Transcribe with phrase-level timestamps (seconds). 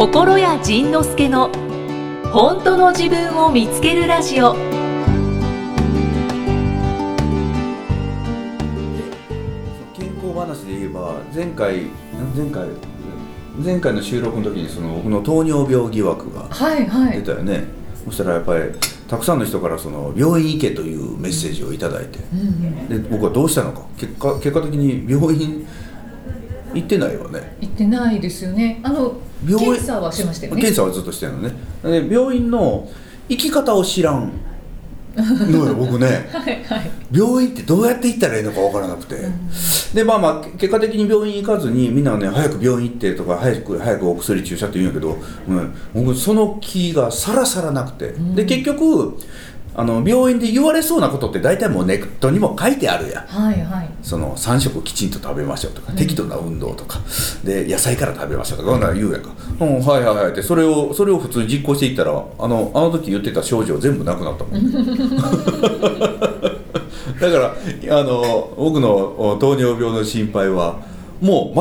[0.00, 1.50] 心谷仁之助の
[2.32, 4.54] 本当の自分を見つけるラジオ。
[9.92, 11.82] 健康話で言えば前回
[12.34, 12.68] 前回
[13.62, 17.18] 前回の収録の時にその僕の糖尿病疑惑がはいはい。
[17.18, 17.64] 出たよね、
[18.06, 18.70] そしたらやっぱり
[19.06, 22.20] たくさんの人からその病院行けというメッセージをいただいて、
[22.88, 23.82] で僕はどうしたのか。
[23.98, 25.66] 結果結果的に病院
[26.74, 27.56] 行ってないわね。
[27.60, 28.80] 行ってないですよね。
[28.82, 30.60] あの病院検査はしましたよね。
[30.60, 31.54] 検査はずっとしてるのね。
[31.82, 32.88] で病院の
[33.28, 34.32] 行き方を知らん
[35.16, 36.28] のよ 僕ね。
[36.32, 36.90] はいはい。
[37.12, 39.16] 病院ってどうやって行ったらいいのか分からなくて、
[39.94, 45.16] でまあまあ結果的に病院行かずにみんなはね早く病院行ってとか早く早くお薬注射って言うんやけど、
[45.48, 49.18] うん、僕その気がさらさらなくて、で結局
[49.74, 53.26] あの病院で言われそうなことって大体もうネットにも書いてあるやん。
[53.26, 53.90] はいはい。
[54.02, 57.00] その3食きちんと食べましょうとか、適度な運動とか。
[57.44, 64.60] で野菜から食べましょうとかこんなん言うやんか「うんはいはいはい」ってそれをそれを普通に実行していったらあのあの時言ってた症状全部なくなったもん
[67.20, 67.54] だから
[67.98, 70.78] あの僕のお糖尿病の心配は
[71.20, 71.60] もう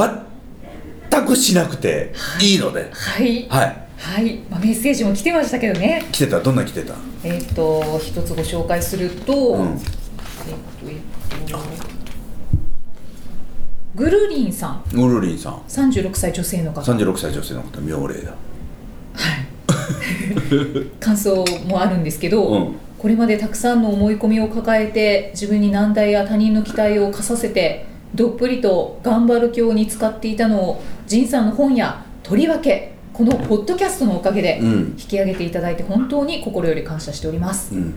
[1.12, 2.90] 全くしなくていいので。
[2.92, 3.46] はい。
[3.50, 6.08] はいはい、まあ、メッセージも来てましたけどね。
[6.12, 6.40] 来てた？
[6.40, 6.96] どんな来てた？
[7.24, 9.68] えっ、と一つご紹介すると、うん。
[9.68, 9.82] えっ、と
[10.88, 11.60] えっ、と
[13.96, 14.84] ぐるりんさん。
[14.94, 15.54] ウルリンさん。
[15.68, 16.82] 36歳女性の方。
[16.82, 17.82] 36歳女性の方。
[17.82, 18.34] 妙齢だ。
[21.02, 22.76] 感想もあるんですけど、うん。
[22.98, 34.70] これまでたくさんの思い込みを抱えて自分に難題や他人の期待を課させてどっぷりと頑張る教に使っていたのを仁さんの本やとりわけこのポッドキャストのおかげでうん。
[34.98, 37.94] 引き上げていただいて本当に心より感謝しております、うん。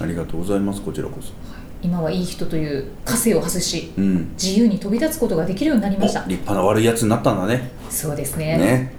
[0.00, 0.80] ありがとうございます。
[0.80, 1.34] こちらこそ。
[1.82, 4.30] 今はいい人という枷を外しうん。
[4.32, 6.24] 自由に飛び立つことができるようになりました。
[6.24, 7.70] お立派な悪いやつになったんだね。
[7.90, 8.56] そうですね。
[8.56, 8.92] ね。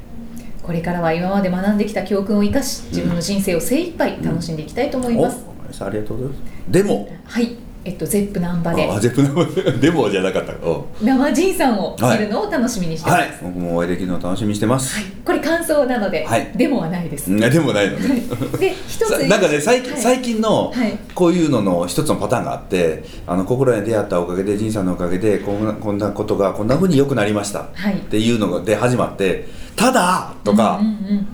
[0.62, 5.44] これからは今まで学んできた教訓を生かし自分の人生を精一杯楽しんでいきたいと思いおます、
[5.84, 6.72] ありがとうございます。
[6.72, 7.56] でもはい
[7.86, 8.90] えっとゼップナンバで。
[8.90, 9.92] あゼップナンで。
[9.94, 13.32] もじゃなかったお生仁さんを見るのを楽しみにしてます、はい。
[13.44, 15.06] 僕もお会いできるのを楽しみにしてます、はい。
[15.24, 16.52] これ感想なので、はい。
[16.56, 18.24] デモはないです、うんでもないのね。
[18.60, 20.02] で一つさなんかね最近,、はい。
[20.02, 20.98] 最近のはい。
[21.14, 27.96] こういうのの一つのパターンがあってあの心に出会ったおかげで仁さんのおかげでこんなこんなことがこんな風に良くなりました、はい。
[27.96, 31.28] っていうので始まって「ただ!」とか、うんうんうん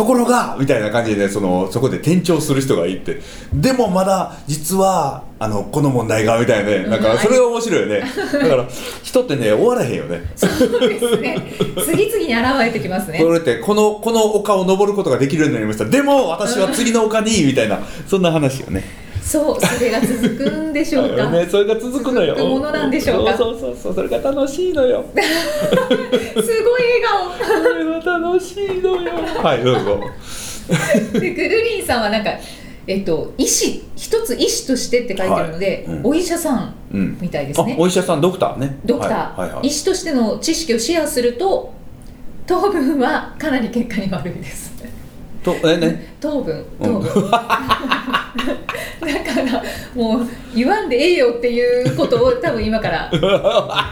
[0.00, 3.20] ところがみたいな感じでねそのそこで転調する人がいて。
[3.52, 8.04] でもまだ実はあのこの問題がみたいなねなんかそれが面白いよね。
[8.32, 8.66] だから
[9.02, 10.22] 人ってね終わらへんよね。
[10.36, 11.52] そうですね。
[11.84, 13.18] 次々に現れてきますね。
[13.18, 15.84] これってこのこの丘を登ることができるようになりました。
[15.84, 18.82] でも私は次の丘にみたいなそんな話よね
[19.30, 22.34] そうそれが続くんでしょうか、 ねそれが続くのよ。
[22.34, 23.36] ものなんでしょうか。
[23.36, 25.04] そうそうそうそれが楽しいのよ。
[25.14, 25.20] す
[26.64, 29.12] ごい笑それが楽しいのよ。
[29.40, 30.00] はいどうぞ。
[31.12, 32.32] 顔でぐるりんさんはなんか
[32.88, 35.96] えっと医師一つ医師としてって書いてるので、はい。
[35.98, 36.06] うん。
[36.06, 37.76] お医者さんうんみたいですね。
[37.78, 38.80] あお医者さんドクターね。
[38.84, 39.68] ドクター、はいはいはい。
[39.68, 41.72] 医師としての知識をシェアすると
[42.48, 44.69] 糖分はかなり結果に悪いです
[45.42, 46.14] とえね。
[46.20, 46.86] 糖分うん。
[46.86, 47.42] 糖分、 だか
[49.42, 49.62] ら
[49.94, 53.10] もう言わんでええよっていうことを多分今から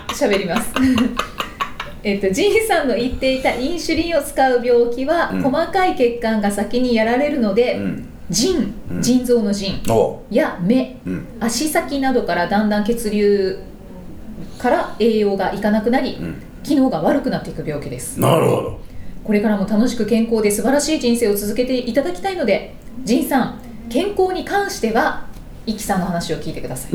[0.08, 0.72] 喋ります。
[2.04, 5.42] えっとジンさんの言っていたインシュリンを使う病気は、うん。
[5.42, 8.08] 細かい血管が先にやられるので、うん。
[8.30, 9.02] 腎うん。
[9.02, 10.22] 腎臓の腎お。
[10.30, 10.96] や目。
[11.06, 11.26] うん。
[11.40, 13.58] 足先などからだんだん血流
[14.58, 16.42] から栄養がいかなくなり、うん。
[16.62, 18.20] 機能が悪くなっていく病気です。
[18.20, 18.87] なるほど
[19.28, 22.72] これからも楽しく健康で素晴らしい人生を続けていただきたいので
[23.04, 25.26] 仁さん健康に関しては
[25.66, 26.92] イキさんの話を聞いてください。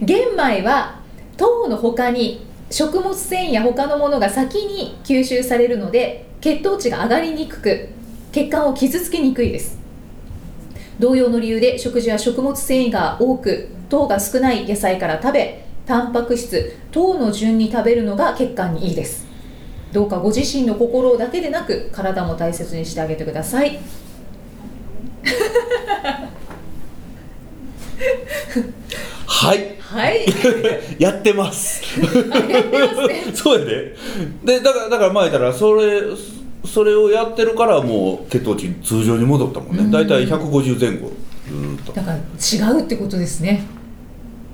[0.00, 1.00] 玄米は
[1.36, 7.90] 糖の他に食物繊維や他のものが先に吸収されるので血糖値が上がりにくく
[8.32, 9.78] 血管を傷つけにくいです。
[10.98, 19.26] 同様の理由で食事は食物繊維が多く糖が少ない野菜から食べタンパク質糖の順に食べるのが血管にいいです。
[19.92, 23.80] どうかご自身の心だけでなく体も大切にしてあげてください。
[29.26, 29.74] はい。
[29.80, 30.26] はい。
[31.02, 31.82] やってます。
[33.34, 33.96] そうやで。
[34.44, 36.02] でだからだから前言ったらそれ
[36.64, 39.86] それをやってるからもう血糖値通常に戻ったもんうん。
[39.86, 41.10] ね大体150前後
[41.48, 41.92] ずーっと。
[41.92, 43.64] だから違うってことですね。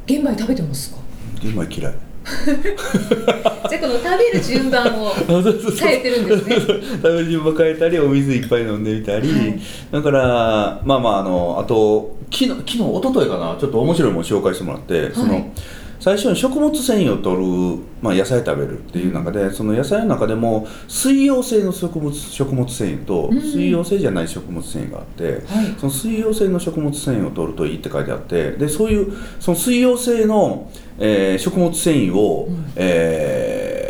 [0.07, 1.06] 玄米食べてますか？
[1.43, 1.95] 今嫌い。
[2.27, 6.57] じゃあこの食べる順番を変えてるんですね。
[7.01, 9.61] 食べる順番変えたりお水いっぱい飲んでみたり、はい。
[9.93, 13.57] だからまあまああのあと昨日昨日一昨日かな。
[13.61, 15.51] ちょっと面白いもの紹介してもらって、その
[15.99, 23.41] 最初に食物繊維を取る、まあ、野菜食べるっていう中でその野菜の中でも水溶性の食物食物繊維とうん。
[23.41, 25.75] 水溶性じゃない食物繊維があって、はい。
[25.79, 32.73] その水溶性の食物繊維を取るといいって書いてあってでそういうその水溶性の、えー食物繊維を、うん。
[32.77, 33.87] えー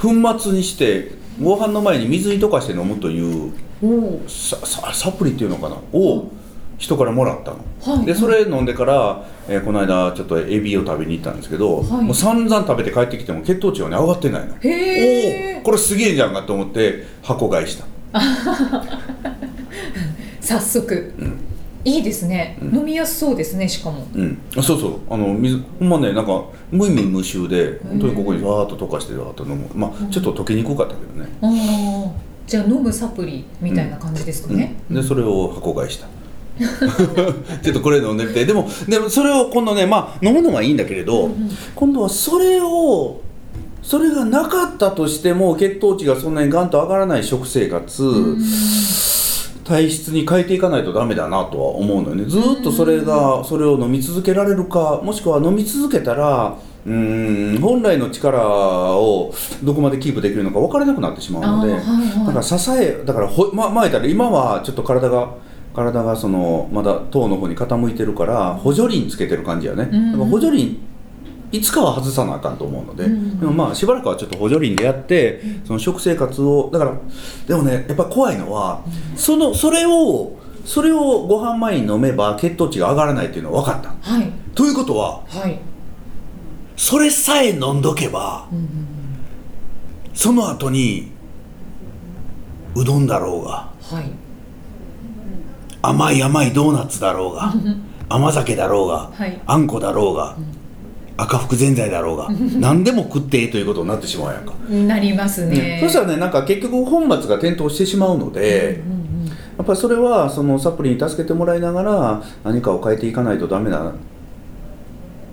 [0.00, 1.12] 粉末にして
[1.42, 3.52] ご飯の前に水に溶かして飲むという
[3.82, 3.86] お
[4.16, 5.76] おサササプリっていうのかな？
[5.92, 6.30] を
[6.80, 7.58] 人からもらったの、
[7.96, 8.06] はい。
[8.06, 12.02] でそれ飲んでから、えーこの間ちょっとエビを食べに行ったんですけど、はい。
[12.02, 14.56] もう散々食べて帰ってきても血糖値はね上がってないの。
[14.60, 17.84] へえおおこれすげえじゃんかと思って箱買いした。
[20.40, 21.12] 早速、
[21.84, 24.06] いいですね、飲みやすそうですねしかも。
[24.14, 24.38] うん。
[24.56, 24.94] あそうそう。
[25.10, 29.68] あの水ほんまねなんか無味無臭で本当にここにわーっと溶かしてわーっと飲む。
[29.74, 36.08] まあちょっと溶けにくかったけどね、ああじゃあ飲むサプリみたいな感じですかね、うん、でそれを箱買いした
[37.62, 38.44] ちょっとこれ飲んでみて。
[38.44, 41.30] でもでもそれを今度ねまあ飲むのはいいんだけれど、
[41.74, 43.20] 今度はそれを
[43.82, 48.04] それがなかったとしても血糖値がそんなにガンと上がらない食生活、
[49.64, 52.24] 体質に変えていかないとダメだなとは思うのよね。
[52.24, 62.26] ずーっとそれがそれを飲み続けられるかもしくは飲み続けたらうーん本来の力をどこまでキープできるのか分からなくなってしまうので、あーはいはい。
[62.26, 65.34] だから支えだからほ、ま、前言ったら今はちょっと体が
[65.74, 70.12] 体がそのまだ糖の方に傾いてるから補助輪つけてる感じやね、うん。
[70.12, 70.80] だから補助輪
[71.52, 73.40] いつかは外さなあかんと思うので、うん。
[73.40, 76.96] でもまあしばらくはちょっと補助輪でやってその食生活をだから
[77.46, 78.82] でもねやっぱ怖いのは
[79.16, 83.94] そのそれをそれをご飯前に飲めば血糖値が上がらないっていうのは分かった。
[84.10, 84.30] はい。
[84.54, 85.58] ということははい、
[86.76, 88.66] それさえ飲んどけばうんうん。
[90.14, 91.12] その後に
[92.74, 93.70] うどんだろうが。
[93.80, 94.29] はい
[95.82, 97.52] 甘い甘いドーナツだろうが
[98.08, 99.40] 甘酒だろうが、はい。
[99.46, 100.36] あんこだろうが、
[101.16, 102.28] 赤福ぜんざいだろうが
[102.58, 109.00] 何でも食っていいということになってしまうやんか、なりますね、そしたらねなんか結局本末が転倒してしまうので、うんうん
[109.58, 113.92] やっぱりそれはそのサプリに助けてもらいながら何かを変えていかないとダメだ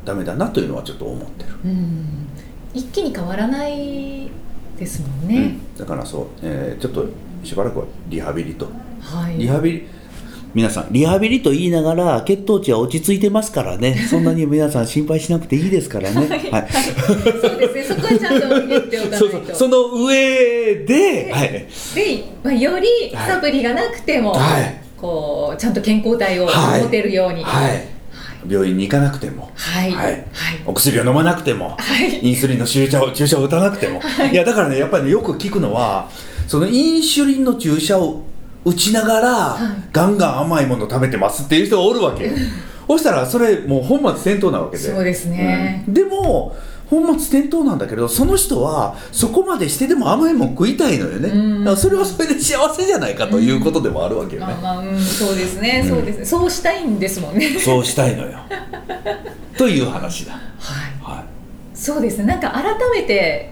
[0.03, 2.27] ダメだなというのはちょっと思ってる、うん。
[2.73, 4.29] 一気に変わらない
[4.77, 5.77] ですもんね、うん。
[5.79, 7.05] だからそう、えーちょっと
[7.41, 8.67] しばらくはリハビリと。
[8.99, 9.37] はい。
[9.37, 9.87] リハビリ
[10.57, 13.93] 皆さんリハビリと言いながら血糖値は落ち着いてますからね。
[14.09, 16.27] そんなに皆さん心配しなくていいですからね。
[16.49, 16.67] はい。
[17.39, 17.83] そうですね。
[17.83, 19.29] そこはちゃんと言っておかないと。
[19.53, 21.51] その上で、はい、
[21.93, 22.87] で、まあ、より
[23.27, 24.81] サプリがなくても、はい。
[24.97, 26.81] こうちゃんと健康体をはい。
[26.81, 27.43] 持てるように。
[27.43, 27.83] はい、
[28.49, 29.91] 病院に行かなくても、はい。
[29.91, 30.11] はい。
[30.11, 30.23] はい。
[30.65, 32.27] お薬を飲まなくても、はい。
[32.27, 34.01] インスリンの注射を注射を打たなくても、
[34.33, 36.09] い、やだからねやっぱりねよく聞くのは
[36.47, 38.23] そのインシュリンの注射を
[38.67, 39.89] 打ちながら、はい。
[39.93, 42.31] ガンガン甘いもの食べてますっていう人がおるわけ。
[42.87, 44.83] そしたらそれもう本末転倒なわけで。
[44.83, 45.83] そうですね。
[45.87, 45.93] うん。
[45.93, 46.55] でも
[46.89, 51.29] 本末転倒なんだけどその人はそこまでしてでも甘いもん食いたいのよね。
[51.29, 51.59] うん。
[51.59, 54.99] だからそれはそれで幸せじゃないかということでもあるわけよね、まあまあうん。
[54.99, 55.89] そうですね、うん。
[55.89, 56.25] そうですね。
[56.25, 57.57] そうしたいんですもんね。
[57.59, 58.37] そうしたいのよ。
[59.57, 60.33] という話だ。
[60.33, 60.41] はい。
[61.01, 61.23] は
[61.73, 62.25] そうですね。
[62.25, 62.63] なんか改
[62.93, 63.51] めて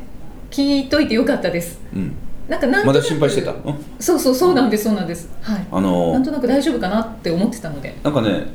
[0.51, 1.79] 聞いといてよかったです。
[1.93, 2.15] い、うん、
[2.47, 3.59] なんかなんとまだ心配してた、うん。
[3.99, 5.29] そうそうそうなんですそうなんです。
[5.41, 5.67] はい。
[5.71, 7.95] あのなんとなく大丈夫かなって思ってたので。
[8.03, 8.47] なんかね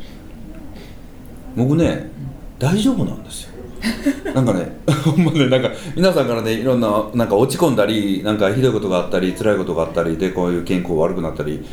[1.56, 2.08] 僕ね
[2.58, 3.50] 大丈夫なんですよ。
[4.34, 11.64] なんかね ほんまねなんか皆さんからねいろんななんか落ち込んだりなんかひどいことがあったり辛いことがあったりでこういう健康悪くなったり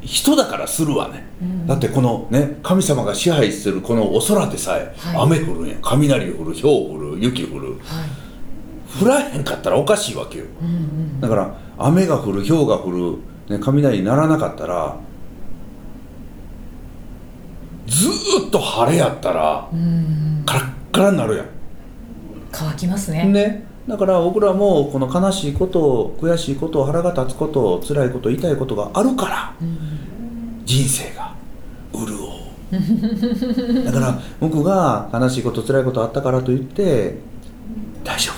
[0.00, 1.66] 人だからするわね、うん。
[1.66, 5.22] だってこのね神様が支配するこのお空でさえ、はい。
[5.22, 5.74] 雨降るんや。
[5.82, 7.68] 雷降るひょう降る雪降る。
[7.68, 8.23] はい
[9.00, 10.44] 降らへんかったらおかしいわけよ。
[10.60, 14.96] うんうんだから雨が降る氷が降る、ね、雷にならなかったら
[17.86, 20.42] ずーっと晴れやったらうん。
[20.46, 21.46] カラッカラになるやん。
[22.52, 23.24] 乾きますね。
[23.24, 23.66] ね。
[23.88, 30.62] だから僕らもこの悲しいこと悔しいこと腹が立つこと辛いこと痛いことがあるからうん。
[30.64, 31.34] 人生が
[31.92, 33.84] 潤う。
[33.84, 37.18] だから僕が悲しいこと辛いことあったからといって
[38.02, 38.32] 大丈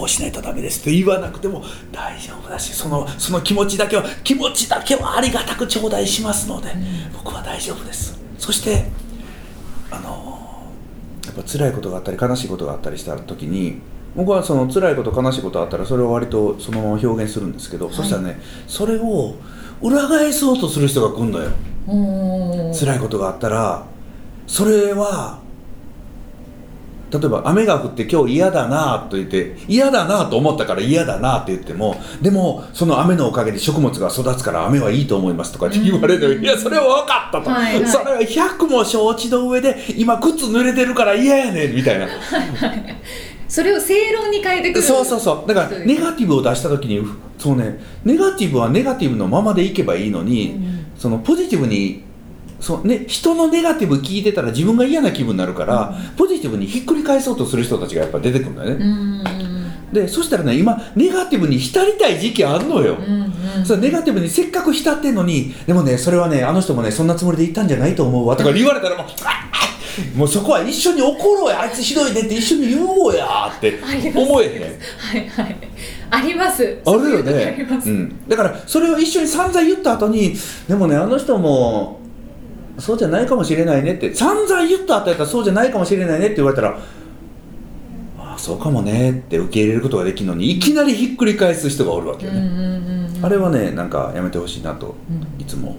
[0.00, 6.72] こうしないとダメですって言わなくても大丈夫だしそのその気持ちだけは気持ちだけはありがたく頂戴しますので、
[7.12, 8.18] 僕は大丈夫です。
[8.38, 8.86] そして
[9.90, 10.70] あの
[11.26, 13.80] やっぱ辛いことがあったり悲しいことがあったりした時に
[14.16, 19.34] 僕はその辛いこと悲しいことあったらそれを割とそのまま表現するんですけど、そしたらねそれを
[19.82, 21.50] 裏返そうとする人が来るのよ。
[22.74, 23.84] 辛いことがあったら
[24.46, 25.40] それは
[27.10, 37.86] 例えば雨が降って今日嫌だなと言って嫌だなと思ったから嫌だなって言ってもでもその雨のおかげで食物が育つから雨はいいと思いますとかって言われる、いやそれは分かったと、はいはい。
[37.86, 42.08] それは100も承知の上で今靴濡れてるから嫌やねんみたいな。
[43.48, 44.82] それを正論に変えてくる。
[44.82, 45.48] そうそうそう。
[45.48, 47.04] だからネガティブを出した時に
[47.36, 47.80] そうね。
[48.04, 50.86] ネガティブはネガティブのままでいけばいいのに、うん。
[50.96, 52.04] そのポジティブに
[52.60, 52.86] そう。
[52.86, 59.92] ね、人のネガティブ聞いてたら自分が嫌な気分になるから、ポジティブにひっくり返そうとする人たちがやっぱ出てくるんだよね、うん。
[59.92, 63.66] でそしたらね今ネガティブに浸りたい時期あるのよ、うんうん。
[63.66, 69.50] それネガティブにせっかく浸ってんのにでもねそれはねあの人もねそんなつもりで言ったんじゃないと思うわとか言われたらもうあ
[70.16, 71.62] もうそこは一緒に怒ろうや。
[71.62, 73.80] あいつひどいねって一緒に言おうやって
[74.14, 74.62] 思えへん。
[74.62, 75.56] はいはい
[76.12, 76.80] あります。
[76.84, 77.68] あるよね。
[77.68, 80.34] うん、だからそれを一緒に散々言った後に
[80.68, 81.99] でもねあの人も
[82.80, 84.14] そうじゃないかもしれないねって。
[84.14, 86.78] 散々言った後やったらそうじゃないかもしれないねって言われたら
[88.18, 95.40] ああそうかもねって受け入れることができるのにいきなりひっくり返す人がおるわけよね、あれはねなんかやめてほしいなとうん。
[95.40, 95.76] いつも。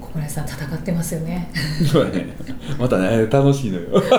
[0.00, 1.52] 小林さん戦ってますよね。
[2.78, 4.00] またね楽しいのよ。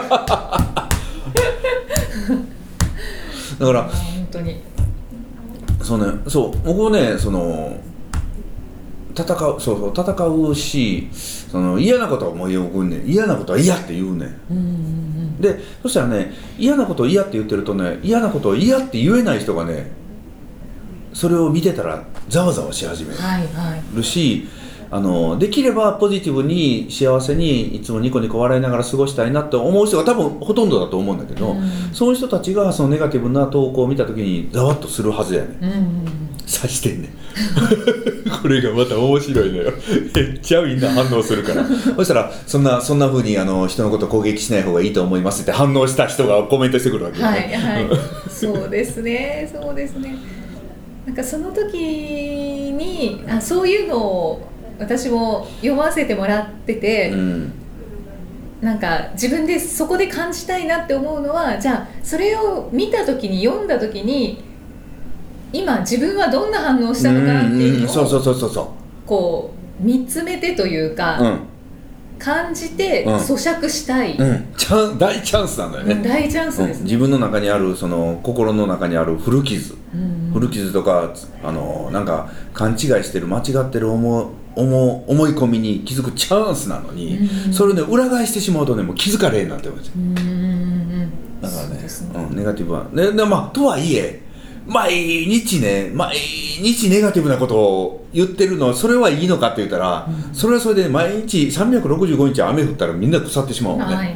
[3.60, 4.62] だから本当に。
[5.82, 7.76] そうねそう僕はねその
[9.16, 13.08] 戦うそうそう戦うしその嫌なことはもう言うねん。
[13.08, 14.40] 嫌なことは嫌って言うねん。
[14.52, 19.92] うんうんでそしたらね嫌なことを嫌って言ってるとね嫌なことを嫌って言えない人がね
[21.14, 23.84] それを見てたらざわざわし始めうんはいはい。
[23.96, 24.48] るし
[24.94, 31.70] あのできればポジティブに幸せにいつもニコニコ笑いながら過ごしたいなって思う人が多分ほとんどだと思うんだけど、うん。
[31.94, 35.64] そういう人たちがそのネガティブな投稿を見た時にざわっとするはずやねん。
[35.64, 37.12] うんうんうん刺してんねん。
[38.42, 39.74] これがまた面白いのよ。
[40.14, 41.66] めっちゃみんな反応するから。
[41.96, 47.26] そしたらそんなそんな風にあの人のこと攻撃しない方がいいと思いますって反応した人がコメントしてくるわけよ。
[47.26, 47.88] はいね、はい。
[48.30, 49.50] そうですね。
[49.52, 50.16] そうですね。
[51.06, 54.48] なんかその時にあそういうのを
[54.80, 57.54] 私も読ませてもらってて、うん。
[58.62, 64.51] なんか自分でそこで感じたいなって思うのはじゃあそれを見た時に読んだ時に
[65.54, 68.74] 今自分はどんな反応をしたのかなっていうのうんそうそをうそうそうそ
[69.06, 71.40] こう見つめてといううか、うん。
[72.20, 73.16] 感じてうん。
[73.16, 74.54] 咀嚼したい、うん。
[74.56, 76.70] チャン大チャンスなんだよね、うん大チャンスうん。
[76.84, 79.76] 自分の中にあるその心の中にある古傷。
[79.94, 89.84] うん古傷とかあのなんか勘違いしてる間違ってる思思思い込みに気づくチャンスなのに、うんそれをね裏返してしまうとねもう気づかれへんなって思うん。
[89.84, 91.42] ですようんうんうん。
[91.42, 92.10] だからねそうですね。
[92.30, 92.86] うん、ネガティブは。
[92.94, 94.22] ででまあとはいえ
[94.68, 94.94] 毎
[95.26, 100.36] 日ね毎日ネガティブなことを言ってるのそれはいいのかって言ったら、うん。
[100.36, 104.16] それはそれで毎日365日雨降ったらみんな腐ってしまうね、はいはい。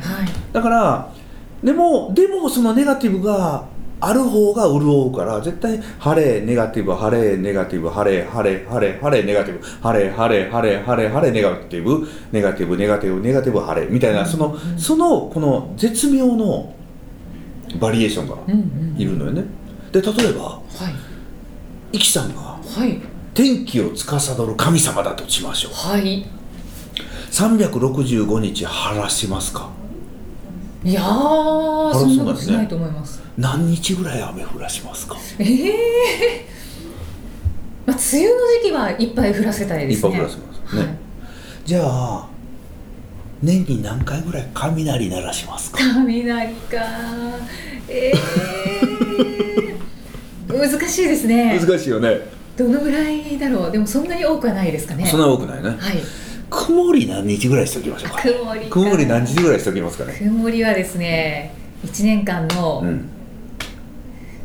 [0.51, 1.11] だから
[1.63, 3.65] でもでもそのネガティブが
[3.99, 14.79] ある方が潤うから絶対晴れネガティブ晴れネガティブ晴れ晴れ晴れ晴れネガティブ晴れ晴れ晴れ晴れ晴れネガティブネガティブネガティブネガティブ晴れみたいなそのうん。
[14.79, 16.75] そのこの絶妙の
[17.79, 18.55] バリエーションがうんう
[18.97, 19.01] ん。
[19.01, 19.45] いるのよね
[20.01, 20.59] で例えばは
[21.93, 21.95] い。
[21.97, 22.99] イキさんがはい。
[23.33, 25.73] 天気を司る神様だとしましょう。
[25.73, 26.25] はい。
[27.31, 29.69] 365日晴らしますか？
[30.83, 33.21] いやーらそんなことしないと思います。
[33.37, 35.15] 何日ぐらい雨降らしますか？
[35.39, 36.45] ええ
[37.85, 40.09] まあ梅雨の時期はいっぱい降らせたいですね。
[40.09, 40.81] いっぱい降らせますね。
[40.81, 40.97] はい。
[41.65, 42.27] じゃあ
[43.41, 45.77] 年に何回ぐらい雷鳴らしますか？
[45.77, 46.77] 雷か
[47.87, 49.64] えー、
[50.57, 51.59] 難しいですね。
[51.59, 52.19] 難しいよね。
[52.57, 53.71] どのぐらいだろう？
[53.71, 55.05] でもそんなに多くはないですかね。
[55.05, 55.69] そんな多くないね。
[55.69, 55.77] はい。
[56.49, 58.21] 曇り何日ぐらいしときましょうか。
[58.21, 58.67] 曇りか。
[58.69, 60.15] 曇り何日ぐらいしときますかね。
[60.17, 61.53] 曇りはですね
[61.85, 63.09] 1年間のうん。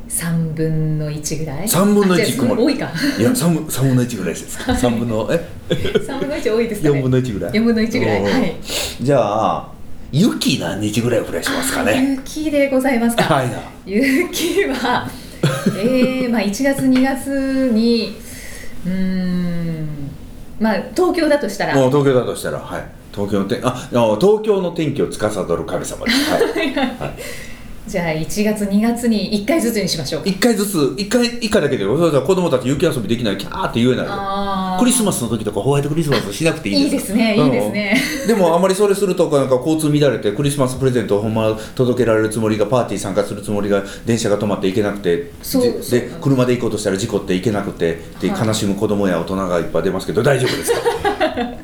[0.09, 2.62] 3分の1ぐらい？3分の1あじゃあそれ曇り。
[2.64, 2.90] 多いか。
[3.19, 4.59] いや 3, 分3分の1ぐらいです。
[4.64, 6.99] か3分のえ？3分の1多いですかね。
[6.99, 7.52] 4分の1ぐらい。
[7.52, 8.23] 4分の1ぐらい。
[8.25, 8.57] はい。
[9.00, 9.69] じゃあ
[10.11, 12.19] 雪何日ぐらい降らしますかね。
[12.26, 13.23] 雪でございますか。
[13.23, 13.61] はいな。
[13.87, 15.09] 雪は
[15.78, 18.16] えー、まあ1月2月に
[18.87, 20.11] うーん
[20.59, 21.75] まあ東京だとしたら。
[21.75, 22.85] もう東京だとしたらはい。
[23.12, 26.30] 東京の天ああ東京の天気を司る神様です。
[26.30, 27.50] はい、 はい
[27.90, 30.28] じゃあ1月2月に1回ずつにしましょうか。
[30.30, 31.97] 一回ずつ一回以下だけで子
[32.37, 38.00] 供たち雪遊びできないキャーって言えないクリスマスの時とかホワイトクリスマスしなくていいいいですねいいですね。
[38.23, 45.16] うんでもあんまりそれするとなんか交通乱れてクリスマスプレゼントをほんま届けられるつもりがパーティー参加するつもりが電車が止まって行けなくて
[45.90, 48.47] で車で行こうとしたら事故って行けなくてではい。
[48.47, 50.80] 悲しむ子供や大人がいっぱい出ますけど大丈夫ですか？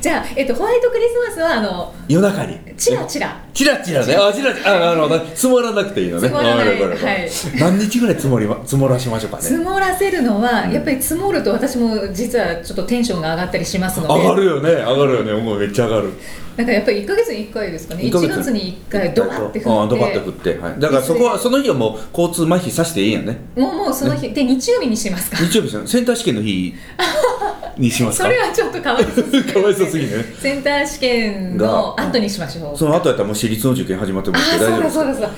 [0.00, 2.56] じゃあ、えっと、ホワイトクリスマスはあの夜中に。
[2.76, 3.42] チラチラ。
[3.54, 4.14] チラチラね。
[4.14, 4.76] あチラチラ。
[4.76, 6.28] あなるほど積もらなくていいのね。
[6.28, 6.80] 積もらない。
[6.80, 6.84] は
[7.14, 7.30] い。
[7.58, 10.72] 何日ぐらい積もりま積もらしましょうか積ねもらせるのは、うん。
[10.72, 14.14] やっぱり積もると私も実はちょっとテンションが上がったりしますので。
[14.14, 14.70] 上がるよね。
[14.70, 15.32] 上がるよね。
[15.42, 16.12] もうめっちゃ上がる。
[16.56, 18.02] なんかやっぱり1か月に1回ですかね。
[18.04, 19.70] 一ヶ1月に1回ドバッて降って。
[19.70, 23.38] あドバッて降って、はい、だからそこはその日はもう交通麻痺させていいんやね。
[23.54, 25.36] もうもうその日、で日曜日にしますか。
[25.36, 25.86] 日曜日ですよ。
[25.86, 26.74] センター試験の日
[27.78, 28.24] にしますか？
[28.24, 29.44] それはちょっとかわいそうすぎる。
[29.52, 32.78] かわいそうすぎねセンター試験の後にしましょう。
[32.78, 34.94] その後やったらもう私立の受験始まってあますけどあ大丈夫です。
[34.98, 35.36] かそうだそうだそうだ。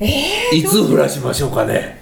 [0.00, 0.06] え
[0.54, 1.98] えいつ降らしましょうかね？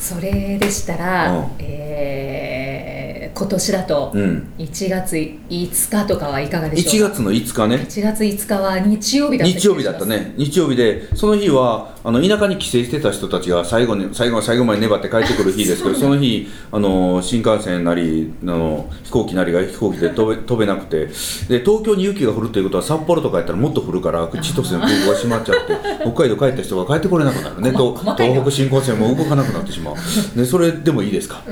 [0.00, 1.44] それでしたら、うん。
[1.58, 4.48] えー今年だとうん。
[4.58, 7.10] 1月5日とかはいかがでし1ょう？
[7.10, 7.76] か月の5日ね。
[7.86, 10.32] 1月5日は日曜日だった日曜日だったね。
[10.38, 21.06] 日曜日でその日はあの田舎に帰省してた人たちが最後に最後最後まで粘って帰ってくる日ですけど その日あの新幹線なりあの飛行機なりが飛行機で飛べ飛べなくて
[21.48, 25.72] で東京に雪が降るということは札幌とかやったらもっと降るから千歳の空港が閉まっちゃって
[26.12, 27.72] 北海道帰った人が帰ってこれなくなるね。
[27.72, 29.94] と東北新幹線も動かなくなってしまう。
[30.36, 31.42] でそれでもいいですか？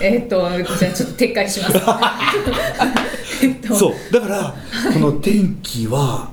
[0.00, 1.76] えーっとじゃあちょっと撤回します。
[3.44, 3.74] えっと。
[3.74, 4.12] そう。
[4.12, 4.54] だから
[4.92, 6.30] この天気は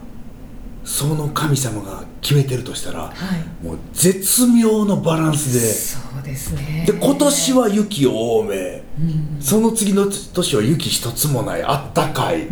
[0.84, 3.66] その神様が決めてるとしたらはい。
[3.66, 5.60] もう絶妙のバランスで。
[5.60, 6.86] そうですね。
[6.88, 8.84] で今年は雪多め。
[9.00, 9.42] うん。
[9.42, 12.48] その次の年は雪一つもないあったかい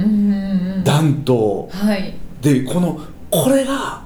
[0.84, 1.70] 暖冬。
[1.72, 2.14] はい。
[2.42, 4.04] でこのこれが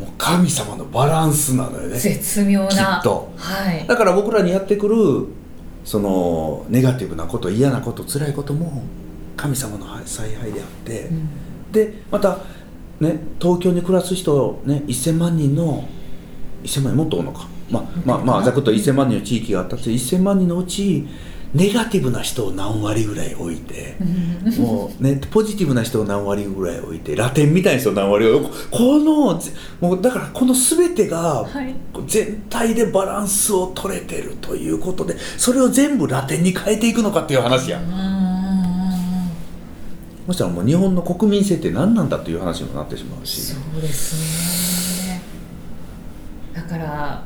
[0.00, 1.98] もう神様のバランスなのよね。
[1.98, 2.68] 絶妙な。
[2.68, 3.32] きっと。
[3.36, 3.86] はい。
[3.86, 5.26] だから僕らにやってくる
[5.84, 8.82] そのネガティブなこと嫌なこと辛いことも
[9.36, 11.28] 神様の采配であって、うん。
[11.72, 12.38] でまた
[13.00, 15.86] ね東京に暮らす人ね1000万人の
[16.64, 17.46] 1000万人もっと多いのか。
[17.70, 21.06] まあまあまあざくっと1000万人の地域があったって1000万人のうち
[21.54, 23.96] ネガティブな人を何割ぐらい置いて
[24.46, 24.64] うん。
[24.64, 28.40] もうねポジティブな人を何割ぐらい置いてラテンみたいな人を何割を
[28.70, 31.74] このぜもうだからこの全てがはい。
[32.06, 37.82] 全体でバランスを取れてるということでそれを全部ラテンに変えていくのかっていう話やう
[38.24, 38.27] ん
[40.28, 43.40] そしたらもう日本の国民性って何なんだっていう話にもなってしまうし。
[43.40, 45.22] そうですね。
[46.54, 47.24] だから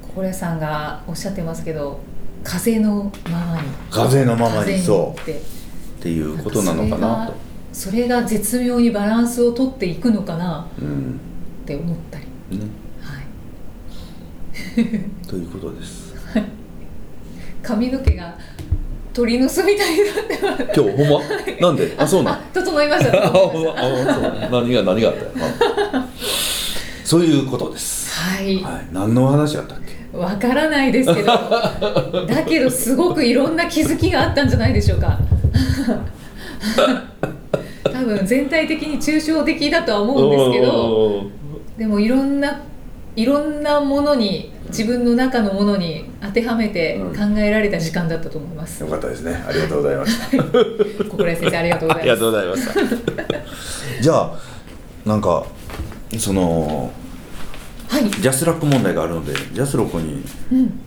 [0.00, 1.98] 心屋さんがおっしゃってますけど
[2.44, 3.68] 風のままに。
[3.90, 5.20] 風のままにそう。
[5.20, 5.34] っ
[6.00, 7.34] ていうことなのかなと、
[7.72, 10.64] それが絶妙にバランスをとっていくのかな。
[10.80, 11.20] うん。
[11.64, 12.24] って思ったり、
[12.56, 12.66] ね、
[13.00, 13.26] はい、
[15.26, 16.14] ということです。
[17.64, 18.38] 髪の毛が
[19.12, 20.80] 鳥の巣みたいになってます。
[20.80, 21.20] 今日ほんま？
[21.60, 21.94] なんで？
[21.98, 22.34] あそうなん？
[22.34, 23.24] あ整いました。
[23.26, 23.72] あほんま？
[23.76, 24.62] あそう。
[24.62, 26.06] 何が何があった？
[27.04, 28.10] そういうことです。
[28.14, 28.62] たはい。
[28.62, 28.88] はい。
[28.92, 29.78] 何の話やったっ
[30.12, 30.16] け？
[30.16, 31.26] わからないですけど。
[32.26, 35.18] だけどすごくいろんな気づきがあったんじゃないでしょうか。
[37.84, 40.72] 多分全体的に抽象的だとは思うんですけど。
[40.72, 41.28] おー。
[41.78, 42.60] でもいろんな
[43.16, 47.16] いろんなものに自分の中のものに当てはめてうん。
[47.16, 49.44] 考えられた時間だったと思います、よかったですね。
[49.46, 50.36] ありがとうございました。
[51.04, 52.02] 心谷先生ありがとうございます。
[52.02, 54.02] ありがとうございました。
[54.02, 54.32] じゃあ
[55.04, 55.46] なんか
[56.18, 56.92] その
[57.88, 60.22] はい、ジャスラック問題があるのでジャスラックに。
[60.52, 60.80] うん、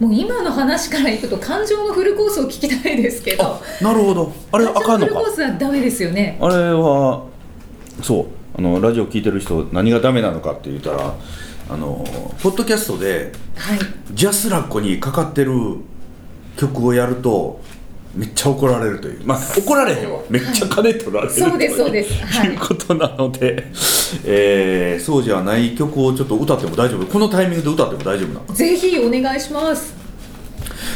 [0.00, 3.44] もう今の話からいくと感情のフルコースを聞きたいですけど。
[3.44, 4.32] あなるほど。
[4.52, 5.12] あれあかんのか。
[5.12, 6.38] フルコースはダメですよね。
[6.40, 7.24] あれは
[8.02, 11.14] そうあのラジオ聞いてる人何がダメなのかって言ったら
[11.70, 12.04] あの
[12.42, 13.78] ポッドキャストではい。
[14.12, 15.52] ジャスラックにかかってる
[16.56, 17.60] 曲をやると
[18.14, 19.24] めっちゃ怒られるという。
[19.24, 20.20] まあ怒られへんわ。
[20.30, 22.14] めっちゃ金取られる、そうですそうです。
[22.24, 22.50] はい。
[22.50, 23.64] いうことなので、
[24.24, 27.06] えーそうじゃない曲をちょっと歌っても大丈夫。
[27.06, 28.54] このタイミングで歌っても大丈夫なの？
[28.54, 29.94] ぜひお願いします。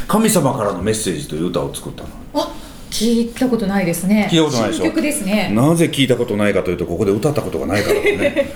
[0.07, 2.09] 神様からのメッセージという歌を作ったの。
[2.35, 2.53] あ
[2.91, 4.29] 聞いたことないですね。
[4.31, 4.83] 聞いたことないでしょ？
[4.85, 5.53] 新曲ですね。
[5.55, 8.51] なぜ聞いたことないかというとここで歌ったことがないからだね。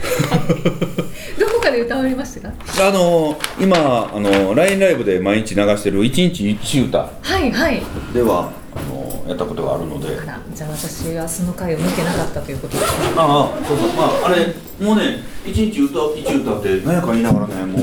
[1.38, 2.54] どこかで歌われましたか？
[2.88, 6.98] あの今あの LINE ライブで毎日流してる「一日一歌。
[7.22, 7.82] はいはい」
[8.14, 10.08] ではあのやったことがあるので。
[10.08, 12.96] あらじゃあ私はその回を見てなかったということですね。
[13.16, 13.88] ああそうそう。
[13.96, 14.46] まああれ
[14.84, 17.78] もうね一日歌一歌って何やか言いながらねも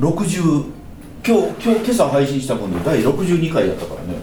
[0.00, 0.64] う60
[1.26, 4.18] 今日今日今朝配信した分で第62回やったからね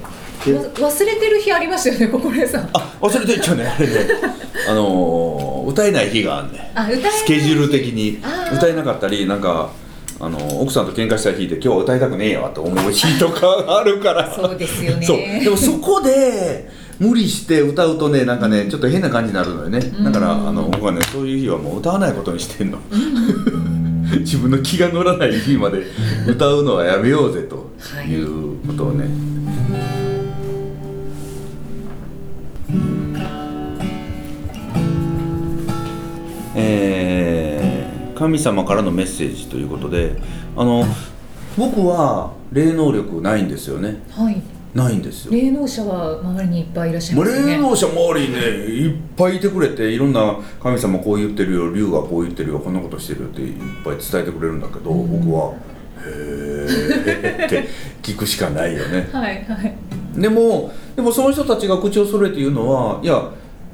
[0.54, 2.70] 忘れてる日ありましたよね心屋さん。
[2.74, 3.66] あ忘れてんちゃうね。
[3.66, 3.94] あれね
[4.70, 8.20] あのー歌えない日があんねあ歌スケジュール的に。
[8.56, 9.72] 歌えなかったりなんか
[10.20, 14.32] あの奥さんと喧嘩した日で今日は歌いたくねえよと思う日とかあるから。
[14.34, 15.06] そうですよね。
[15.06, 15.18] そう。
[15.18, 19.80] でもそこで無理して歌うとねなんかねちょっと変な感じになるのよね。
[19.80, 22.78] だからあの僕はねそういう日はもう歌わないことにしてんの。
[24.20, 25.84] 自分の気が乗らない日まで
[26.28, 27.72] 歌うのはやめようぜと
[28.08, 29.06] いうことをね、
[36.56, 40.16] えー神様からのメッセージということで
[40.56, 40.86] あの
[41.58, 44.02] 僕は霊能力ないんですよね。
[44.10, 44.42] はい。
[44.74, 45.34] ないんですよ。
[45.34, 47.56] 霊能者は周りにいっぱいいらっしゃいますよね。
[47.56, 55.54] 霊能者周りにねいっぱいいてくれていろんな神様こう言ってるよ竜がこう言ってるよこんなことしてるよっていっぱい伝えてくれるんだけど、僕は
[56.06, 56.68] 「へ
[57.38, 57.68] え」って
[58.02, 59.10] 聞くしかないよね。
[59.12, 59.76] は いはい。
[60.22, 63.30] でもでもその人たちが口を揃えて言うのはいや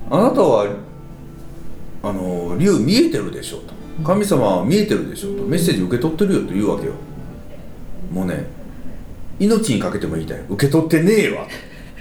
[0.10, 0.65] あなたは
[2.04, 3.74] あの竜見えてるでしょと。
[4.04, 5.44] 神様は見えてるでしょと。
[5.44, 6.94] メッセージ受け取ってるよと言うわけよ。
[8.12, 8.46] もうね
[9.40, 10.40] 命にかけても言いたい。
[10.50, 11.48] 受け取ってねえわ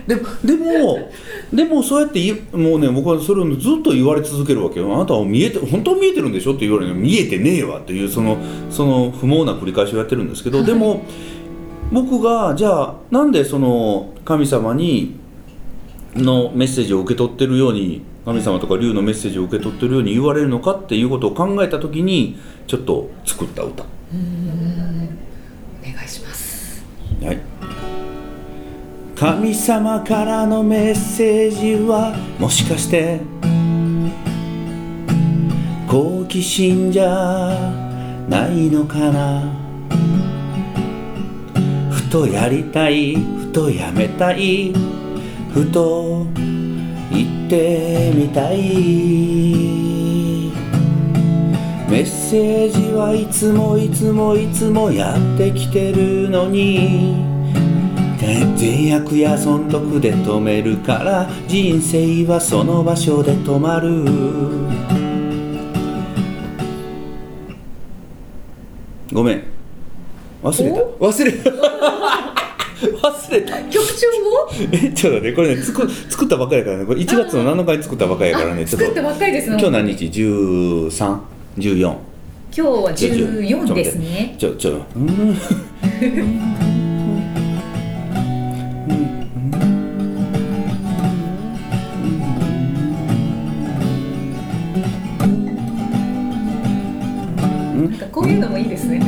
[0.06, 1.10] ででも
[1.52, 4.94] でもそうやってもうね僕はそれをずっと言われ続けるわけよ。
[4.94, 7.00] あなたは見えて本当は見えてるんでしょって言われるの。
[7.00, 8.38] に見えてねえわっていうその
[8.70, 11.04] その不毛な繰り返しをやってるんですけどでも
[11.92, 15.18] 僕がじゃあなんでその神様に
[16.14, 23.82] のメッセージを受け取ってるように神様とか竜のメッセージを受け取ってるように言われるのかっていうことを考えた時にちょっと作った歌。
[23.82, 23.86] お
[25.82, 26.84] 願いします。
[27.22, 27.38] はい。
[29.16, 33.20] 神様からのメッセージはもしかして
[35.86, 37.06] 好奇心じゃ
[38.28, 39.42] ないのかな？
[41.90, 44.72] ふとやりたいふとやめたい
[45.52, 46.26] ふと
[47.10, 48.58] 言ってみたい。
[51.90, 57.40] メッセージはいつもいつもいつもやってきてるのに。
[58.56, 64.04] 善悪や損得で止めるから人生はその場所で止まる。
[69.12, 69.44] ごめん。
[70.42, 70.80] 忘れた。
[70.80, 72.34] 忘れた。
[72.80, 73.62] 忘れた。
[73.64, 74.48] 局長も？
[74.72, 76.86] えちょっと待ってこれね作作ったばっかりやからね。
[76.86, 78.64] これ1月の7日に作ったばっかりやからね。
[78.64, 78.86] ちょっと。
[78.86, 81.96] 作ったばっかりですの今日何日 ?13?14
[82.52, 84.34] 今日は14ですね。
[84.38, 85.06] ちょちょうん。
[97.90, 97.98] なん。
[97.98, 99.00] かこういうのもいいですね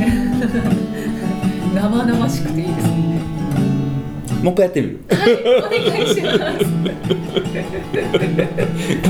[1.75, 3.12] 生々しくていいですね
[4.43, 4.99] もう一回やってみる？
[5.07, 5.15] お
[5.69, 6.65] 願いします。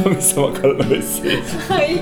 [0.03, 1.57] 神様からのメッセージ。
[1.73, 2.01] はい。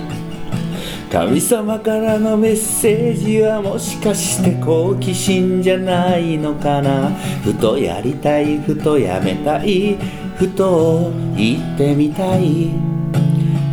[1.10, 7.10] 神様からのメッセージはもしかして好奇心じゃないのかな？
[7.44, 9.98] ふとやりたいふとやめたい。
[10.36, 12.72] ふと言ってみたい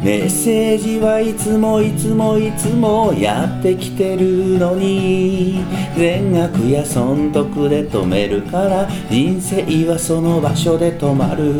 [0.08, 5.62] メッセージはいつもいつもいつもやってきてるのに。
[5.98, 11.52] 善悪や損得で止めるから人生はその場所で止まる。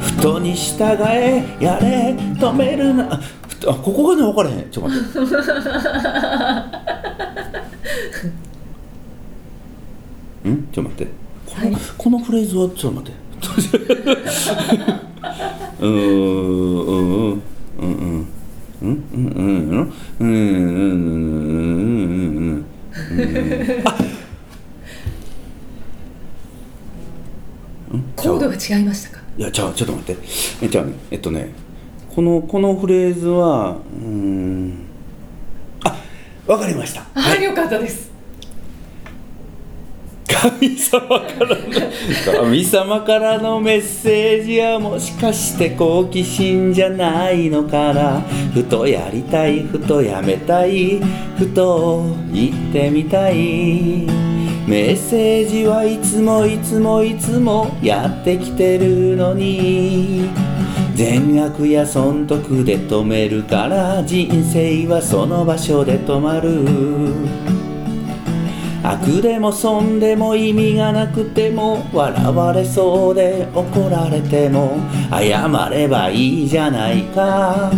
[0.00, 3.12] ふとに従えやれ止めるな。
[3.12, 3.18] あ
[3.66, 4.70] ここがね分からへん。
[4.70, 5.02] ちょっと待っ
[10.42, 10.48] て。
[10.48, 10.68] ん？
[10.72, 11.12] ちょっと待って。
[11.44, 11.76] この,、はい。
[11.98, 13.21] このフレーズはちょっと待って
[15.80, 15.92] うーん
[16.82, 17.42] うん
[17.78, 18.26] うん
[18.80, 20.36] うんうんうんうんうんうんうん
[22.12, 22.64] うん
[27.90, 29.22] うんコードが違いましたか？
[29.36, 30.22] いやじゃあちょっと待って。
[30.62, 31.52] えじゃあねえっとね
[32.14, 34.86] このこのフレーズはうーん。
[35.84, 35.96] あ
[36.46, 37.04] わかりました。
[37.14, 38.11] あ、よかったです
[40.32, 48.20] 神様からの神様からのメッセージはもしかして好奇心じゃないのかな
[48.54, 51.00] ふとやりたいふとやめたい
[51.36, 54.06] ふと言ってみたい。
[54.66, 60.30] メッセージはいつもいつもいつもやってきてるのに
[60.94, 67.51] 善悪や損得で止めるから人生はその場所で止まる。
[68.82, 74.76] 悪でも損でも意味がなくても笑われそうで怒られても
[75.10, 77.70] 謝ればいいじゃないか。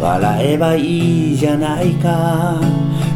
[0.00, 2.60] 笑えばいいじゃないか。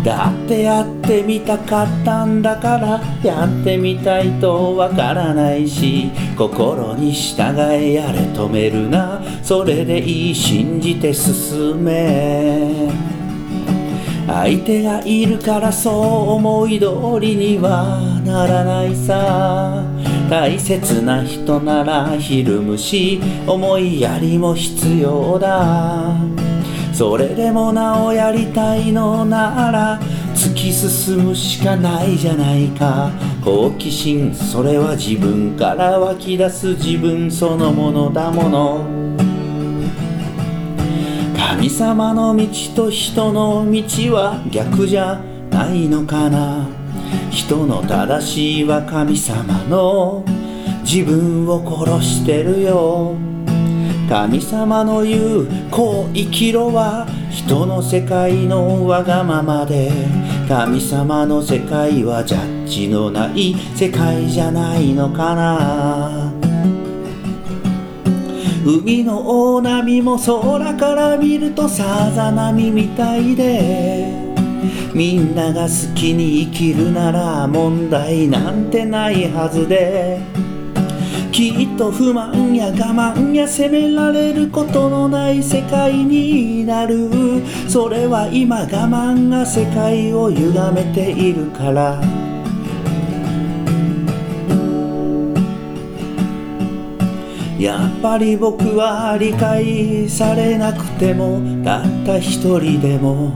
[0.04, 9.20] だってやってみたかったんだからやってみたいとわからないし心に従えやれ止めるな。
[9.42, 13.17] それでいい信じて進め。
[14.28, 15.94] 相手がいるからそう
[16.34, 16.86] 思い通
[17.18, 19.82] りにはならないさ。
[20.28, 26.14] 大切な人ならひるむし思いやりも必要だ。
[26.92, 29.98] それでもなおやりたいのなら
[30.34, 33.10] 突き進むしかないじゃないか。
[33.42, 39.07] 好奇心それは自分から湧き出す自分そのものだもの。
[41.38, 45.20] 神様の道と人の道は逆じゃ
[45.50, 46.66] ないのかな？
[47.30, 50.24] 人の正しいは神様の
[50.82, 53.14] 自分を殺してるよ。
[54.08, 59.92] 神様の言うこう生きろは人の世界のわがままで。
[60.48, 66.17] 神様の世界はジャッジのない世界じゃないのかな？
[68.68, 74.12] 海の大波も空から見るとさざ波みたいで
[74.92, 80.20] みんなが好きに生きるなら問題なんてないはずで
[81.32, 87.08] きっと不満や我慢や責められることのない世界になる。
[87.68, 92.27] それは今我慢が世界を歪めているから。
[97.58, 103.32] やっぱり僕は理解されなくてもたった一人でも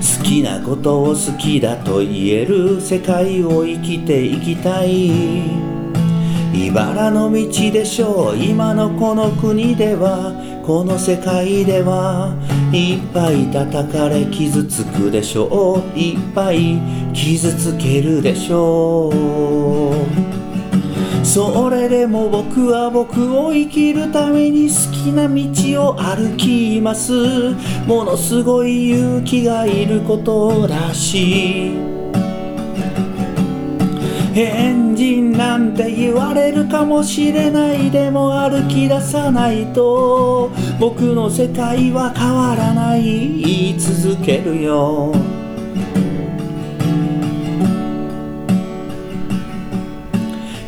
[0.00, 5.42] 好きなことを好きだと言える世界を生きていきたい。
[6.54, 8.36] 茨の道でしょう。
[8.36, 10.32] 今のこの国では
[10.64, 12.34] この世界では
[12.72, 15.98] いっぱい叩かれ傷つくでしょう。
[15.98, 16.80] いっぱい
[17.12, 19.81] 傷つけるでしょう。
[21.24, 27.12] それでも僕は僕を生きるために好きな道を歩きます。
[27.86, 31.92] ものすごい勇気がいることらしい。
[34.34, 40.50] 変人なんて言われるかもしれないでも歩き出さないと。
[40.80, 43.02] 僕の世界は変わらない。
[43.02, 45.14] 言い続けるよ。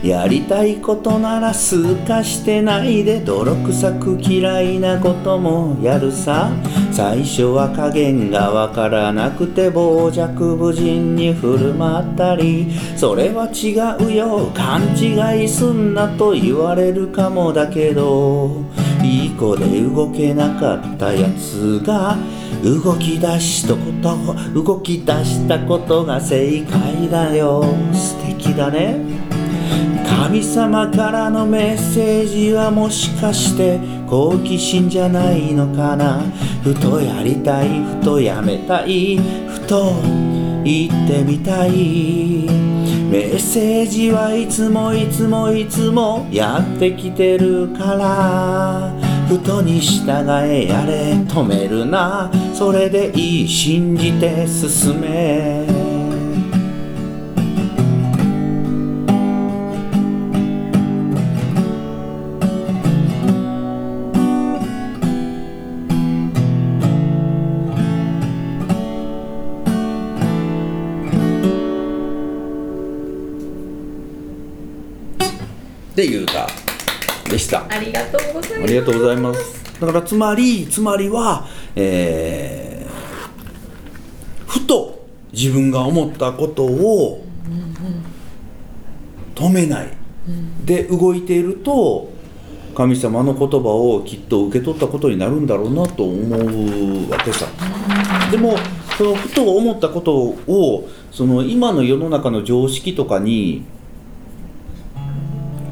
[0.04, 6.52] やりたいことならすかしてないで泥臭く嫌いなこともやるさ。
[6.92, 12.70] 最初は加減がわからなくて傍若無人に振る舞ったり。
[12.98, 14.50] それは違うよ。
[14.52, 18.62] 勘違いすんなと言われるかもだけど。
[19.02, 22.16] いい子で動けなかったやつが
[22.62, 27.64] 動き出したこと動き出したことが正解だよ。
[27.92, 29.23] 素敵だね。
[30.24, 36.22] 神様からのメッセージはもしかして好奇心じゃないのかな？
[36.62, 39.92] ふとやりたいふとやめたいふと
[40.64, 41.72] 言ってみたい。
[43.10, 48.94] メッセージはいつもいつもいつもやってきてるから
[49.28, 50.08] ふとに従
[50.42, 52.30] えやれ止めるな。
[52.54, 55.73] それでいい信じて進め。
[75.94, 76.48] っていう歌
[77.30, 77.64] でした。
[77.68, 78.64] ありがとうございます。
[78.64, 79.80] ありがとうございます。
[79.80, 87.24] だからつまりつまりは、えー、ふと自分が思ったことを
[89.36, 89.88] 止めない。
[90.64, 92.10] で動いていると
[92.74, 97.46] 神様の言葉をきっと受け取ったことになるんだろうなと思うわけさ。
[98.32, 98.56] でも
[98.98, 103.62] そのふと思ったことをその今の世の中の常識とかに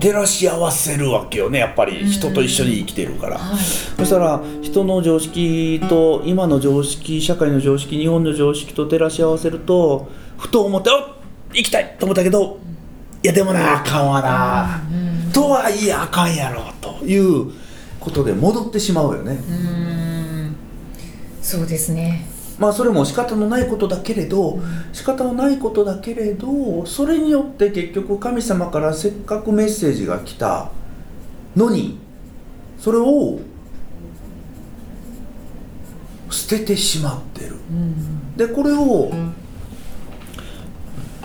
[0.02, 2.04] 照らし合わせるわけよねやっぱり。
[2.10, 3.58] 人と一緒に生きてるから、はい。
[3.58, 10.96] そしたら人の常識と今の常識社会の常識日本の常識と照らし合わせるとふと思って「おっ
[11.54, 12.58] 行きたい!」と思ったけど
[13.22, 14.82] いやでもなあかんわな、
[15.32, 17.52] とはいえあかんやろという
[18.00, 19.54] ことで戻ってしまうよね、うー
[20.48, 20.56] ん。
[21.40, 22.26] そうですね
[22.62, 24.60] まあそれも仕方のないことだけれど
[24.92, 30.70] 仕方のないことだけれどそれによって結局神様からせっかくメッセージが来た
[31.56, 31.98] のに
[32.78, 33.40] それを
[36.30, 37.56] 捨ててしまってる。
[38.36, 39.10] でこれを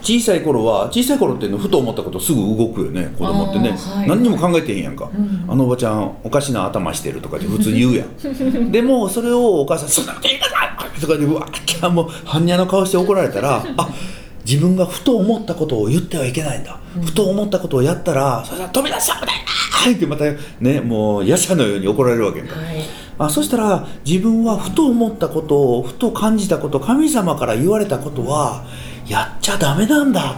[0.07, 4.07] 小さい頃は小さい頃っていうのふと思ったことすぐ動くよね子供ってね、はい。
[4.07, 8.71] 何にも考えてへんやんか、んあのおばちゃんおかしな頭してるとかって普通に言うやん。
[8.71, 10.51] でもそれをお母さん「そんなこと言いなさ
[10.97, 13.89] い!」とかでうわっもう般若の顔して怒られたらあ
[14.45, 19.33] 自分がふと思ったことを言ってはいけないんだ、ふと思ったことをやったらそれは飛び出した危な。
[19.33, 20.23] いなってまた
[20.61, 22.65] ねもう夜叉のように怒られるわけやんか、はい。
[23.19, 28.63] あそしたら自分はふと思ったことをふと感じたこと神様から言われたことは
[29.07, 30.35] やっちゃダメなんだ、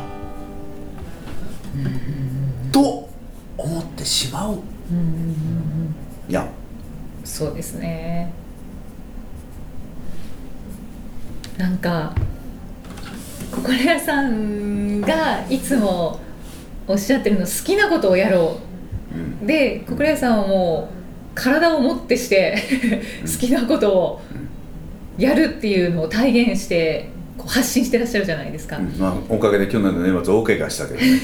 [2.72, 3.10] と
[3.58, 4.60] 思ってしまう、
[6.28, 6.48] いや。
[7.24, 8.32] そうですね。
[11.58, 12.14] なんか
[13.52, 16.20] 心屋さんがいつも
[16.88, 18.60] おっしゃってるの好きなことをやろ
[19.44, 19.46] う。
[19.46, 20.96] で心屋さんはもう
[21.36, 22.56] 体をもってして
[23.22, 24.22] 好きなことを
[25.18, 31.22] やるっていうのを体現してこう発信してらっしゃるじゃないですか、まあ、おかげで去年の年末大怪我したけどね。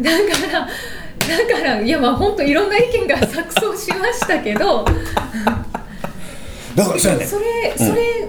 [0.00, 4.84] だからだからいやまあ本当いろんな意見が錯綜しましたけど。
[6.74, 7.24] だからそうやね。
[7.24, 8.28] それそれ、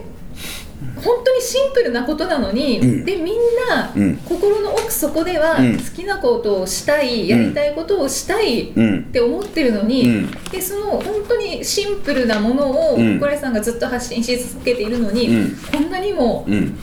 [1.06, 3.06] 本当にシンプルなことなのに、うん。
[3.06, 3.36] でみん
[3.70, 4.18] な、うん。
[4.18, 5.78] 心の奥底ではうん。
[5.78, 9.04] 好きなことをしたい、やりたいことをしたいっうん。
[9.06, 10.32] て思ってるのに、うん。
[10.52, 13.20] でその本当にシンプルなものをうん。
[13.20, 15.56] 小林さんがずっと発信し続けているのに、うん。
[15.72, 16.78] こんなにもうん。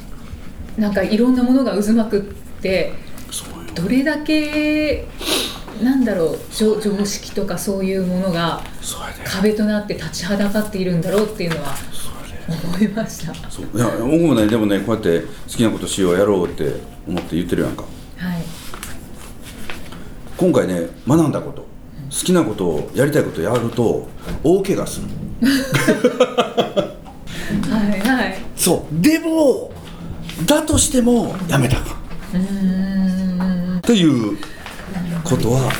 [0.78, 2.22] なんかいろんなものが渦巻くっ
[2.62, 2.92] て
[3.74, 5.06] どれだけ
[5.82, 8.62] なんだろう常常識とかそういうものが
[9.24, 11.74] 壁となって立ちはだかっているんだろうっていうのは
[12.48, 13.50] 思いました。
[13.50, 13.66] そう。
[13.74, 16.74] いや僕もねでもねこうやって好きなことしようやろうって
[17.06, 17.82] 思って言ってるやんか。
[17.82, 17.88] は
[18.38, 18.42] い。
[20.36, 21.62] 今回ね学んだこと。
[21.62, 24.06] 好きなことをやりたいことやると
[24.44, 25.06] 大怪我する
[27.70, 28.36] はいはい。
[28.54, 29.00] そう。
[29.02, 29.72] でも
[30.44, 33.78] だとしてもやめたかんうーん。
[33.78, 34.36] っていう
[35.24, 35.72] ことは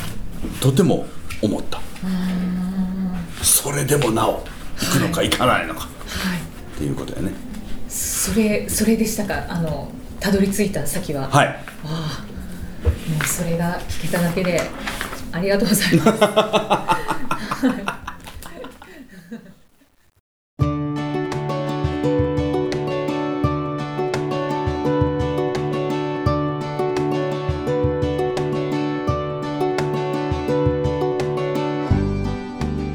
[0.61, 1.07] とても
[1.42, 1.81] 思った。
[3.42, 4.42] それでもなお
[4.81, 5.81] 行くのか行かないのか。
[5.81, 5.91] はい
[6.83, 7.31] っていうことやね。
[7.88, 9.47] それそれでしたか？
[9.49, 11.47] あのたどり着いた先は、はい。
[11.47, 12.25] ああ
[12.85, 12.90] も
[13.23, 14.61] うそれが聞けただけで
[15.31, 16.18] ありがとうございます。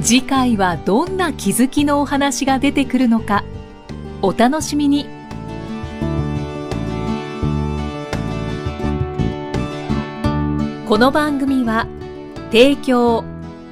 [0.02, 3.46] 次回はどんな気づきのお話が出てくるのか？
[4.28, 5.06] お楽しみに
[10.86, 11.88] この番組は
[12.52, 13.24] 提供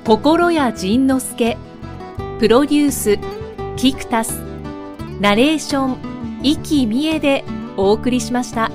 [0.06, 1.58] 心谷仁之助
[2.40, 3.20] プロデュース
[3.76, 4.40] キクタス
[5.20, 7.44] ナレーション生きみえで
[7.76, 8.72] お送りしました。